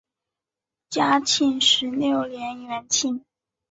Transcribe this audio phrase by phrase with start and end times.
[0.89, 3.23] 嘉庆十六年园寝。